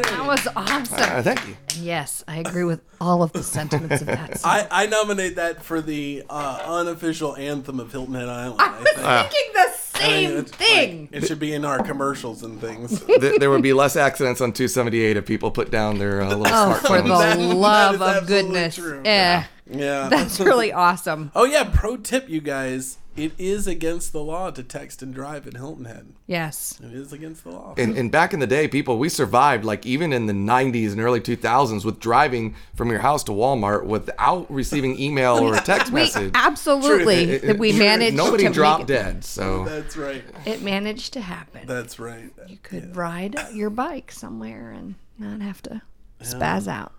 [0.03, 0.07] great.
[0.17, 0.99] That was awesome.
[0.99, 1.57] Uh, thank you.
[1.81, 4.39] Yes, I agree with all of the sentiments of that.
[4.41, 4.51] song.
[4.51, 8.61] I, I nominate that for the uh, unofficial anthem of Hilton Head Island.
[8.61, 9.31] I was think.
[9.31, 11.09] thinking the I think same thing.
[11.13, 13.01] like, it should be in our commercials and things.
[13.07, 16.47] Th- there would be less accidents on 278 if people put down their uh, little
[16.47, 18.75] Oh, for the That- that love is of goodness.
[18.77, 19.03] true.
[19.05, 20.09] Yeah, yeah.
[20.11, 21.33] that's really awesome.
[21.35, 22.99] Oh yeah, pro tip, you guys.
[23.19, 26.13] It is against the law to text and drive in Hilton Head.
[26.27, 26.79] Yes.
[26.83, 27.75] It is against the law.
[27.77, 31.01] And, and back in the day, people, we survived like even in the 90s and
[31.01, 35.93] early 2000s with driving from your house to Walmart without receiving email or a text
[35.93, 36.31] We message.
[36.35, 39.25] absolutely It- it- we it- managed Nobody to dropped make dead.
[39.25, 40.23] So That's right.
[40.47, 41.67] it managed to happen.
[41.67, 42.31] That's right.
[42.47, 45.83] you could ride your bike somewhere and not have to
[46.23, 46.93] spaz out.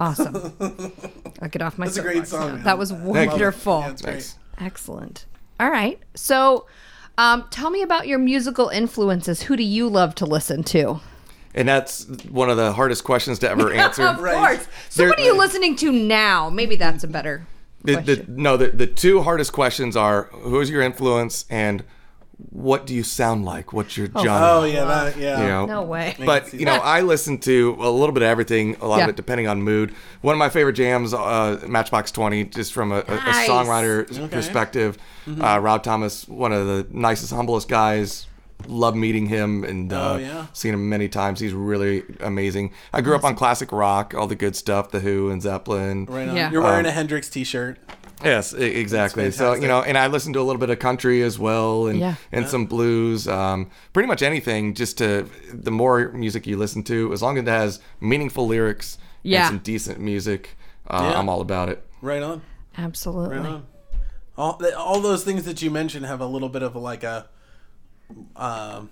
[0.00, 0.52] Awesome.
[1.42, 3.28] I'll get off my That's a great song, That was I love it.
[3.30, 3.80] wonderful.
[3.80, 4.34] Yeah, it's great.
[4.58, 5.26] Excellent.
[5.60, 5.98] All right.
[6.14, 6.66] So,
[7.16, 9.42] um, tell me about your musical influences.
[9.42, 11.00] Who do you love to listen to?
[11.54, 14.04] And that's one of the hardest questions to ever answer.
[14.06, 14.36] Of Right.
[14.56, 14.68] course.
[14.88, 16.48] So, There- what are you listening to now?
[16.50, 17.46] Maybe that's a better
[17.82, 21.82] The, the, no, the, the two hardest questions are who's your influence and
[22.50, 23.72] what do you sound like?
[23.72, 24.30] What's your genre?
[24.40, 25.40] Oh yeah, that yeah.
[25.42, 25.66] you know?
[25.66, 26.14] no way.
[26.18, 29.04] But you know, I listen to a little bit of everything, a lot Yeah.
[29.04, 29.92] of it depending on mood.
[30.20, 33.48] One of my favorite jams, uh, Matchbox Twenty, just from a, a, a Nice.
[33.48, 34.98] songwriter perspective.
[35.26, 35.42] Mm-hmm.
[35.42, 38.26] Uh, Rob Thomas, one of the nicest, humblest guys.
[38.66, 40.46] Love meeting him and uh, Oh, yeah.
[40.52, 41.38] seen him many times.
[41.38, 42.72] He's really amazing.
[42.92, 46.06] I grew up on classic rock, all the good stuff, The Who and Zeppelin.
[46.06, 46.34] Right on.
[46.34, 46.50] Yeah.
[46.50, 47.78] You're wearing a Hendrix T-shirt.
[48.24, 49.30] Yes, exactly.
[49.30, 51.98] So you know, and I listen to a little bit of country as well, and
[52.00, 52.14] Yeah.
[52.32, 53.28] and some blues.
[53.28, 54.74] Um, pretty much anything.
[54.74, 58.98] Just to the more music you listen to, as long as it has meaningful lyrics
[59.22, 59.42] Yeah.
[59.42, 60.56] and some decent music,
[60.88, 61.18] uh, Yeah.
[61.18, 61.84] I'm all about it.
[62.02, 62.42] Right on.
[62.76, 63.36] Absolutely.
[63.38, 63.66] Right on.
[64.36, 67.26] All all those things that you mentioned have a little bit of like a
[68.36, 68.90] um,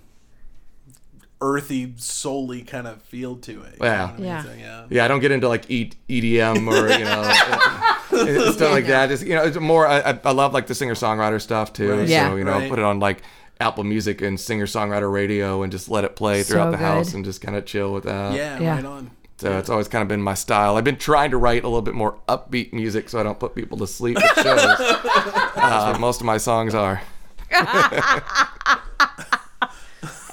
[1.41, 3.77] earthy, soully kind of feel to it.
[3.79, 3.97] you Yeah.
[3.97, 4.25] know I mean?
[4.25, 4.43] Yeah.
[4.43, 4.85] So, yeah.
[4.89, 7.21] Yeah, I don't get into like E- EDM or you know
[8.07, 9.07] stuff like that.
[9.09, 9.87] Just you know, it's more.
[9.87, 11.91] I, I- I love like the singer songwriter stuff too.
[11.99, 12.07] Right.
[12.07, 12.29] Yeah.
[12.29, 12.69] So you know, Right.
[12.69, 13.21] put it on like
[13.59, 17.13] Apple Music and singer songwriter radio and just let it play throughout So the house
[17.13, 18.33] and just kind of chill with that.
[18.33, 18.75] Yeah, Yeah.
[18.75, 19.11] right on.
[19.39, 20.77] So it's always kind of been my style.
[20.77, 23.53] I've been trying to write a little bit more upbeat music so I don't put
[23.53, 24.57] people to sleep at shows.
[25.55, 27.01] uh, most of my songs are.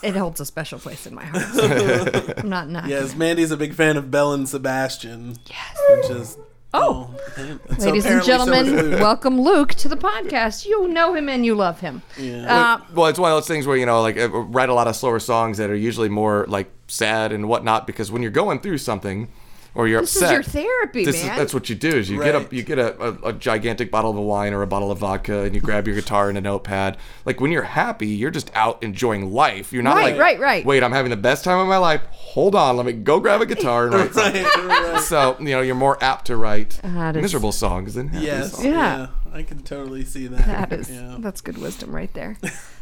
[0.03, 2.39] It holds a special place in my heart.
[2.39, 2.89] I'm not not.
[2.89, 5.37] Yes, Mandy's a big fan of Belle and Sebastian.
[5.47, 5.79] Yes.
[5.89, 6.37] Which is
[6.75, 7.15] Oh.
[7.37, 10.67] man, and so Ladies and apparently so gentlemen, welcome Luke to the podcast.
[10.67, 12.03] You know him and you love him.
[12.19, 12.75] Yeah.
[12.75, 14.89] Uh, Well, it's one of those things where, you know, like I write a lot
[14.89, 18.61] of slower songs that are usually more like sad and whatnot because when you're going
[18.61, 19.29] through something
[19.77, 21.33] or you're this is your therapy, this man.
[21.33, 22.53] is that's what you do is you get Right.
[22.53, 25.43] a you get a, a, a gigantic bottle of wine or a bottle of vodka
[25.43, 28.83] and you grab your guitar and a notepad like when you're happy you're just out
[28.83, 30.65] enjoying life you're not Right, like right, right.
[30.67, 33.41] wait i'm having the best time of my life hold on let me go grab
[33.41, 34.15] a guitar and write.
[34.15, 34.45] Right,
[34.93, 35.01] right.
[35.03, 38.53] so you know you're more apt to write miserable songs than happy Yes.
[38.53, 38.65] songs.
[38.65, 38.75] Yeah.
[38.75, 39.07] Yeah.
[39.35, 40.47] I can totally see that.
[40.71, 41.17] That is Yeah.
[41.19, 42.37] that's good wisdom right there.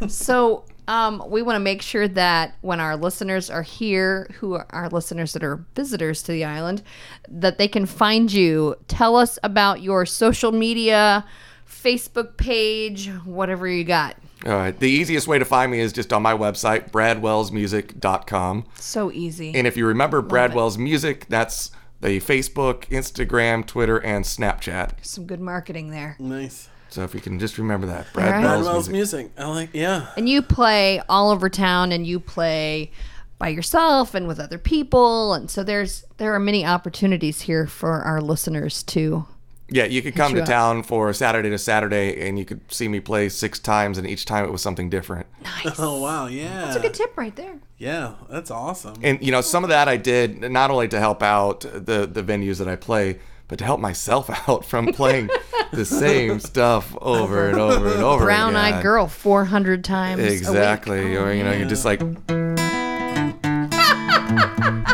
[0.08, 4.66] so um, we want to make sure that when our listeners are here, who are
[4.70, 6.82] our listeners that are visitors to the island,
[7.28, 8.74] that they can find you.
[8.88, 11.24] Tell us about your social media,
[11.66, 14.16] Facebook page, whatever you got.
[14.44, 19.10] all right the easiest way to find me is just on my website bradwellsmusic.com So
[19.12, 19.54] easy.
[19.54, 21.70] and if you remember bradwell's music that's
[22.02, 26.16] the facebook instagram twitter and snapchat Some good marketing there.
[26.18, 26.68] Nice.
[26.90, 28.06] So if you can just remember that.
[28.12, 29.26] Brad Brad Wells Wells music.
[29.28, 29.32] music.
[29.38, 29.70] I like.
[29.72, 30.08] Yeah.
[30.14, 32.90] And you play all over town and you play
[33.38, 38.02] by yourself and with other people and so there's there are many opportunities here for
[38.02, 39.26] our listeners to
[39.68, 40.48] Yeah, you could come you to up.
[40.48, 44.26] town for Saturday to Saturday, and you could see me play six times, and each
[44.26, 45.26] time it was something different.
[45.42, 45.78] nice.
[45.78, 46.26] Oh wow.
[46.26, 46.64] Yeah.
[46.66, 47.54] That's a good tip right there.
[47.78, 48.14] Yeah.
[48.28, 48.96] That's awesome.
[49.02, 52.22] And you know, some of that I did not only to help out the the
[52.22, 55.30] venues that I play, but to help myself out from playing
[55.72, 58.74] the same stuff over and over and over Brown again.
[58.74, 60.20] eyed girl 400 times.
[60.20, 60.32] a week.
[60.32, 61.16] Exactly.
[61.16, 62.02] Oh, or you know, you're just like.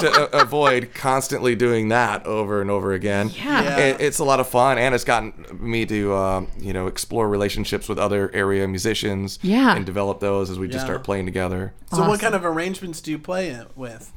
[0.00, 3.30] to a- avoid constantly doing that over and over again.
[3.30, 3.62] Yeah.
[3.62, 3.76] Yeah.
[3.78, 7.28] It, it's a lot of fun, and it's gotten me to um, you know explore
[7.28, 9.38] relationships with other area musicians.
[9.42, 9.76] Yeah.
[9.76, 10.84] and develop those as we just Yeah.
[10.84, 11.72] start playing together.
[11.92, 14.12] So, what kind of arrangements do you play it with?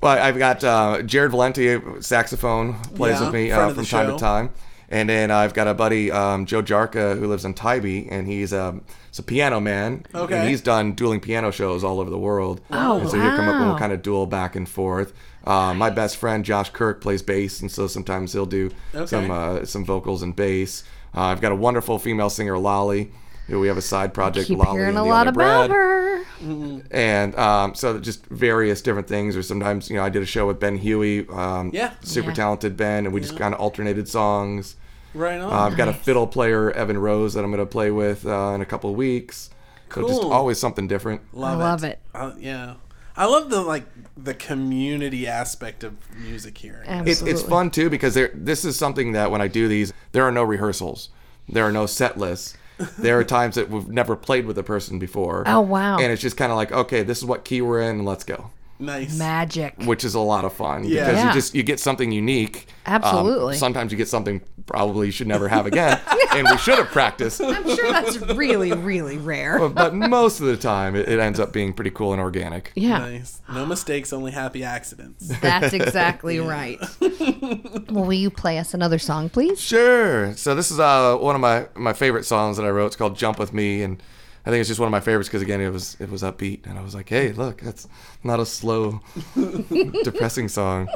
[0.00, 4.12] Well, I've got uh, Jared Valenti, saxophone, plays Yeah, with me uh, from time show.
[4.12, 4.50] to time.
[4.88, 8.52] And then I've got a buddy, um, Joe Jarka, who lives in Tybee, and he's
[8.52, 10.06] um, he's a piano man.
[10.14, 10.38] Okay.
[10.38, 12.60] And he's done dueling piano shows all over the world.
[12.70, 15.12] Oh, and so he'll come up and we'll kind of duel back and forth.
[15.44, 19.06] Uh, my best friend Josh Kirk plays bass, and so sometimes he'll do Okay.
[19.06, 20.84] some uh, some vocals and bass.
[21.14, 23.10] Uh, I've got a wonderful female singer, Lolly,
[23.46, 24.48] who we have a side project.
[24.48, 26.84] Keep Lolly hearing and a lot Other about Bread her.
[26.90, 30.46] and um, so just various different things or sometimes you know i did a show
[30.46, 31.92] with ben huey um, Yeah.
[32.02, 32.34] super Yeah.
[32.34, 34.76] talented ben and we just kind of alternated songs
[35.14, 35.50] Right on.
[35.52, 38.52] uh, i've got a fiddle player evan rose that i'm going to play with uh,
[38.54, 39.48] in a couple of weeks
[39.94, 42.00] so just always something different love I love it.
[42.14, 42.74] Uh, yeah,
[43.16, 43.84] I love the like
[44.16, 46.82] the community aspect of music here.
[46.86, 47.12] Absolutely.
[47.12, 50.24] it's, it's fun too because there this is something that when i do these there
[50.24, 51.08] are no rehearsals
[51.48, 52.56] there are no set lists
[52.98, 55.98] there are times that we've never played with a person before Oh, wow.
[55.98, 58.50] and it's just kind of like okay this is what key we're in let's go
[58.78, 59.18] Nice.
[59.18, 59.74] Magic.
[59.84, 61.06] which is a lot of fun Yeah.
[61.06, 61.26] because Yeah.
[61.28, 62.66] you just you get something unique.
[62.86, 63.56] Um, Absolutely.
[63.56, 66.00] sometimes you get something probably you should never have again,
[66.34, 67.40] and we should have practiced.
[67.40, 69.58] I'm sure that's really, really rare.
[69.58, 72.72] But, but most of the time, it, it ends up being pretty cool and organic.
[72.74, 73.40] Yeah, Nice.
[73.52, 75.28] No mistakes, only happy accidents.
[75.40, 76.78] that's exactly right.
[77.00, 79.60] well, will you play us another song, please?
[79.60, 80.34] Sure.
[80.36, 82.86] So this is uh, one of my my favorite songs that I wrote.
[82.86, 84.02] It's called "Jump with Me," and
[84.46, 86.66] I think it's just one of my favorites because again, it was it was upbeat,
[86.66, 87.88] and I was like, hey, look, that's
[88.22, 89.00] not a slow,
[90.04, 90.88] depressing song.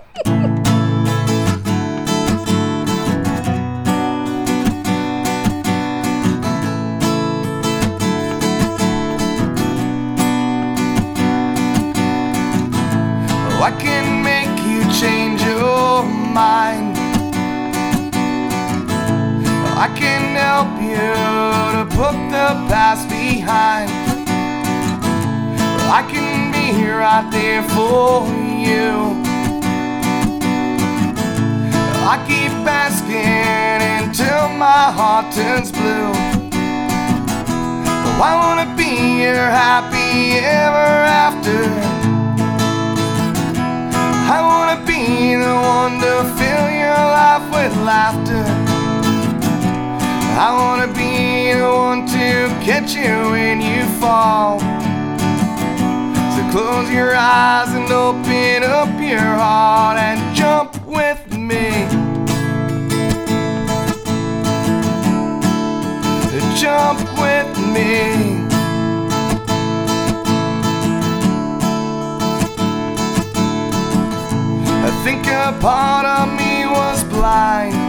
[13.62, 16.89] I can make you change your mind.
[19.82, 21.08] I can help you
[21.72, 23.90] to put the past behind.
[25.90, 28.28] I can be here right there for
[28.60, 29.16] you.
[32.12, 36.12] I keep asking until my heart turns blue.
[38.04, 40.92] Oh, I wanna be your happy ever
[41.24, 41.60] after.
[44.28, 48.59] I wanna be the one to fill your life with laughter.
[50.38, 54.60] I wanna be the one to catch you when you fall.
[56.34, 61.86] So close your eyes and open up your heart and jump with me.
[66.56, 68.46] Jump with me.
[74.82, 77.79] I think a part of me was blind.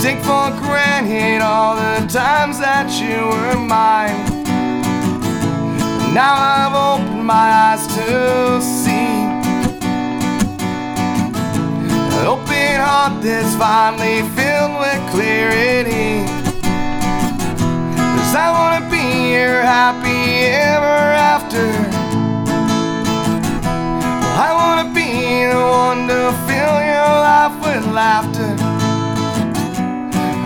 [0.00, 4.14] Take for granted all the times that you were mine.
[6.14, 9.26] Now I've opened my eyes to see.
[12.14, 16.22] An open heart that's finally filled with clarity.
[17.96, 21.00] Cause I wanna be your happy ever
[21.34, 21.66] after.
[24.46, 28.67] I wanna be the one to fill your life with laughter.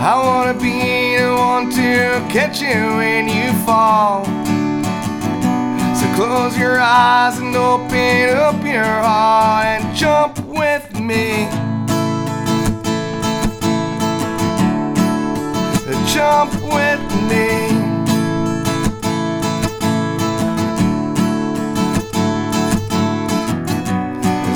[0.05, 4.25] I wanna be the one to catch you when you fall.
[5.95, 11.47] So close your eyes and open up your heart and jump with me.
[16.13, 17.82] Jump with me.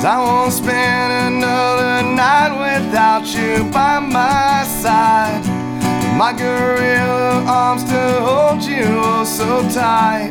[0.07, 5.45] I won't spend another night without you by my side.
[6.17, 10.31] My gorilla arms to hold you oh so tight.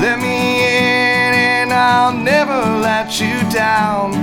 [0.00, 4.14] Let me in and I'll never let you down.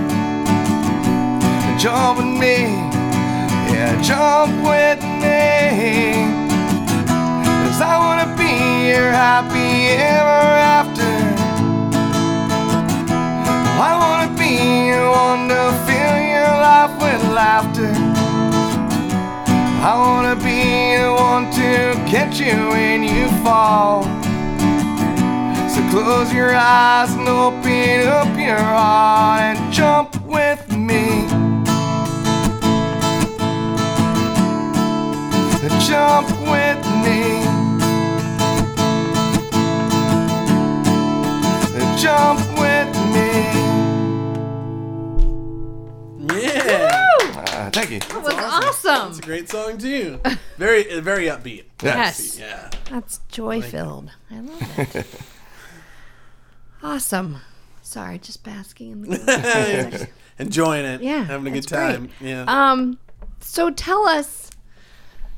[1.77, 2.65] Jump with me,
[3.69, 6.25] yeah, jump with me.
[7.61, 10.60] Cause I wanna be your happy ever
[17.11, 17.91] with laughter.
[19.83, 24.03] I wanna be the one to catch you when you fall.
[25.73, 31.27] So close your eyes and open up your heart and jump with me.
[35.87, 37.43] jump with me.
[42.01, 42.70] Jump with me.
[47.75, 47.99] You.
[47.99, 49.09] That was awesome.
[49.09, 50.19] It's a great song too.
[50.57, 51.63] Very, very upbeat.
[51.83, 52.37] Yes.
[52.37, 52.69] Yeah.
[52.91, 54.11] That's joy filled.
[54.29, 55.05] I love it.
[56.83, 57.37] awesome.
[57.81, 59.17] Sorry, just basking in the
[59.91, 60.07] glory.
[60.39, 61.01] Enjoying it.
[61.01, 61.79] Yeah, Having a good that's great.
[61.95, 62.09] time.
[62.21, 62.45] Yeah.
[62.47, 62.99] Um,
[63.39, 64.51] so tell us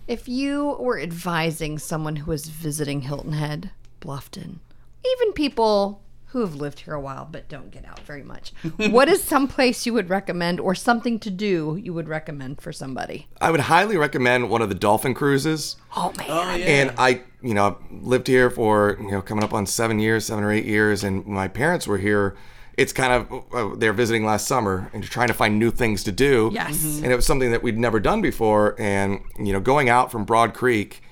[0.08, 3.72] if you were advising someone who was visiting Hilton Head,
[4.02, 4.58] Bluffton,
[5.06, 6.02] even people
[6.34, 8.52] who have lived here a while but don't get out very much,
[8.90, 12.72] what is some place you would recommend or something to do you would recommend for
[12.74, 13.28] somebody?
[13.40, 15.76] I would highly recommend one of the dolphin cruises.
[15.96, 16.66] Oh man, oh yeah.
[16.66, 20.26] And I, you know, I've lived here for, you know, coming up on seven years,
[20.26, 21.04] seven or eight years.
[21.04, 22.36] And my parents were here.
[22.78, 26.12] It's kind of, uh, they're visiting last summer and trying to find new things to
[26.12, 26.50] do.
[26.52, 26.78] Yes.
[26.84, 27.04] Mhm.
[27.04, 28.76] And it was something that we'd never done before.
[28.80, 31.04] And, you know, going out from Broad Creek,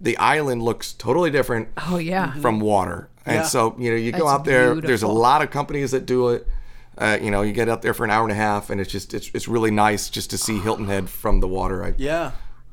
[0.00, 3.08] the island looks totally different oh yeah, from water.
[3.28, 3.42] And Yeah.
[3.42, 6.28] so, you know, you go That's out there, there's a lot of companies that do
[6.30, 6.46] it.
[6.96, 8.90] Uh, you know, you get out there for an hour and a half, and it's
[8.90, 11.84] just it's, it's really nice just to see Hilton Head from the water.
[11.84, 12.32] I, yeah.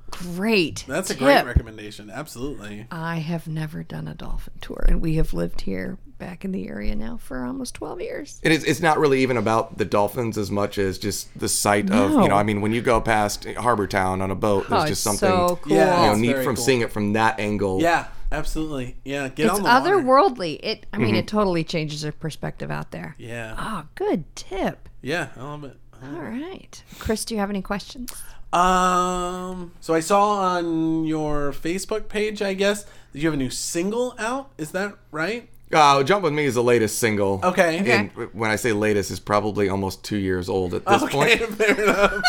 [0.09, 0.83] great.
[0.87, 2.09] That's a great recommendation.
[2.09, 2.87] Absolutely.
[2.89, 6.67] I have never done a dolphin tour, and we have lived here back in the
[6.69, 8.39] area now for almost twelve years.
[8.41, 8.63] It is.
[8.63, 12.27] It's not really even about the dolphins as much as just the sight of you
[12.29, 12.35] know.
[12.35, 15.19] I mean, when you go past Harbor Town on a boat, there's oh, just it's
[15.19, 15.75] something so cool.
[15.75, 16.01] Yeah.
[16.01, 16.65] you know neat from cool.
[16.65, 17.79] seeing it from that angle.
[17.81, 18.07] Yeah.
[18.31, 18.95] Absolutely.
[19.05, 19.27] Yeah.
[19.29, 19.97] Get it's on the water.
[19.97, 20.59] otherworldly.
[20.63, 21.15] It, I mean, Mm-hmm.
[21.17, 23.15] it totally changes your perspective out there.
[23.17, 23.55] Yeah.
[23.57, 24.89] Oh, good tip.
[25.01, 25.29] Yeah.
[25.37, 25.77] I love it.
[26.03, 28.11] All right, Chris, do you have any questions?
[28.51, 29.71] Um.
[29.81, 34.13] So I saw on your Facebook page, I guess, that you have a new single
[34.19, 34.51] out.
[34.57, 35.49] Is that right?
[35.73, 37.39] Uh, Jump with Me is the latest single.
[37.43, 37.81] Okay.
[37.81, 37.91] Okay.
[37.97, 41.37] And when I say latest, it's probably almost two years old at this Okay.
[41.37, 41.41] point.
[41.57, 42.21] Fair enough.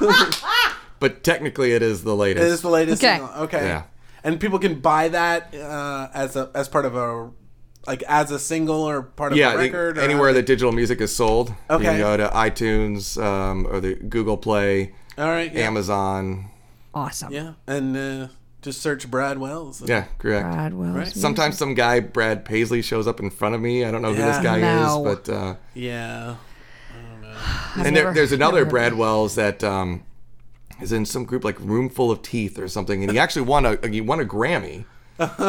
[1.00, 2.44] But technically, it is the latest.
[2.44, 3.18] It is the latest Okay.
[3.18, 3.42] single.
[3.44, 3.64] Okay.
[3.66, 3.82] Yeah.
[4.28, 7.30] And people can buy that uh, as a as part of a
[7.86, 9.96] like as a single or part of yeah, a the- record.
[9.98, 11.48] or anywhere that digital music is sold.
[11.48, 11.84] You Okay.
[11.84, 15.50] can go to iTunes um, or the Google Play, All right.
[15.52, 15.62] Yeah.
[15.66, 16.50] Amazon.
[16.92, 17.32] Awesome.
[17.32, 17.52] Yeah.
[17.66, 18.28] And uh,
[18.60, 19.80] just search Brad Wells.
[19.86, 20.44] Yeah, correct.
[20.52, 20.90] Brad Wells.
[20.94, 21.04] Right.
[21.04, 21.22] music.
[21.22, 23.84] Sometimes some guy, Brad Paisley, shows up in front of me.
[23.84, 24.32] I don't know who Yeah.
[24.32, 25.06] this guy No.
[25.08, 26.36] is, but uh, Yeah.
[27.76, 30.02] I've and there, there's another never Brad Wells that um,
[30.80, 33.88] is in some group like Roomful of Teeth or something, and he actually won a
[33.88, 34.84] he won a Grammy.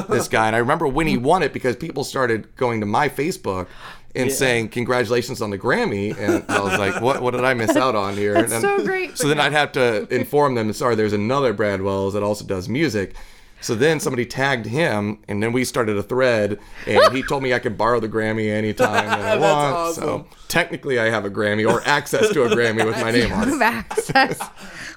[0.10, 3.08] this guy, and I remember when he won it because people started going to my
[3.08, 3.68] Facebook
[4.16, 7.76] and saying congratulations on the Grammy, and I was like, what what did I miss
[7.76, 8.34] out on here?
[8.34, 9.16] That's And so great.
[9.18, 10.74] So then I'd have to inform them.
[10.74, 13.16] Sorry, there's another Brad Wells that also does music.
[13.62, 17.54] So then somebody tagged him, and then we started a thread, and he told me
[17.54, 19.76] I could borrow the Grammy anytime that I want.
[19.76, 20.04] awesome.
[20.04, 23.50] So technically, I have a Grammy or access to a Grammy with my name on
[23.50, 23.52] it.
[23.52, 24.40] Have access.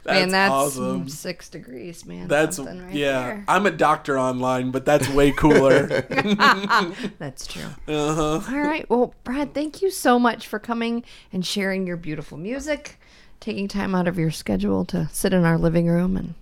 [0.06, 1.08] man, that's awesome.
[1.08, 2.28] six degrees, man.
[2.28, 3.22] That's Something right yeah.
[3.22, 3.44] there.
[3.48, 5.86] I'm a doctor online, but that's way cooler.
[7.18, 7.68] That's true.
[7.88, 8.40] uh-huh.
[8.48, 8.88] All right.
[8.88, 12.98] Well, Brad, thank you so much for coming and sharing your beautiful music,
[13.40, 16.34] taking time out of your schedule to sit in our living room and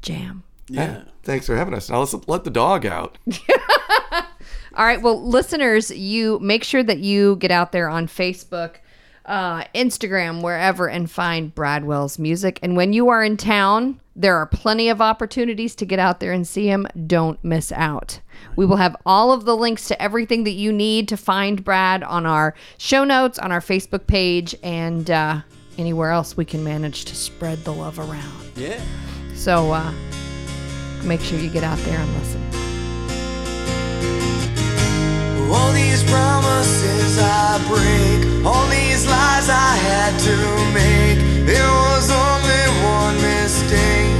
[0.00, 0.44] jam.
[0.68, 1.02] Yeah.
[1.22, 1.90] Thanks for having us.
[1.90, 3.18] Now let's let the dog out.
[4.74, 5.02] All right.
[5.02, 8.76] Well, listeners, you make sure that you get out there on Facebook,
[9.26, 12.58] uh, Instagram, wherever, and find Brad Wells music.
[12.62, 16.32] And when you are in town, there are plenty of opportunities to get out there
[16.32, 16.86] and see him.
[17.06, 18.20] Don't miss out.
[18.56, 22.02] We will have all of the links to everything that you need to find Brad
[22.02, 25.40] on our show notes, on our Facebook page, and uh,
[25.78, 28.52] anywhere else we can manage to spread the love around.
[28.56, 28.82] Yeah.
[29.34, 29.92] So uh,
[31.04, 32.42] make sure you get out there and listen.
[35.50, 40.36] All these promises I break, all these lies I had to
[40.72, 41.18] make.
[41.46, 42.64] There was only
[42.96, 44.16] one mistake.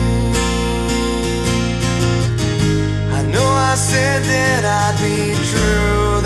[3.19, 6.21] I know I said that I'd be true,